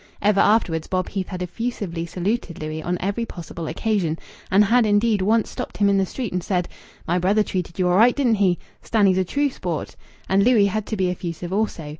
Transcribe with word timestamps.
Ever 0.19 0.39
afterwards 0.39 0.87
Bob 0.87 1.09
Heath 1.09 1.27
had 1.27 1.43
effusively 1.43 2.07
saluted 2.07 2.59
Louis 2.59 2.81
on 2.81 2.97
every 2.99 3.23
possible 3.23 3.67
occasion, 3.67 4.17
and 4.49 4.65
had 4.65 4.83
indeed 4.83 5.21
once 5.21 5.51
stopped 5.51 5.77
him 5.77 5.89
in 5.89 5.99
the 5.99 6.07
street 6.07 6.33
and 6.33 6.43
said: 6.43 6.67
"My 7.07 7.19
brother 7.19 7.43
treated 7.43 7.77
you 7.77 7.87
all 7.87 7.97
right, 7.97 8.15
didn't 8.15 8.41
he? 8.41 8.57
Stanny's 8.81 9.19
a 9.19 9.23
true 9.23 9.51
sport." 9.51 9.95
And 10.27 10.43
Louis 10.43 10.65
had 10.65 10.87
to 10.87 10.97
be 10.97 11.11
effusive 11.11 11.53
also. 11.53 11.89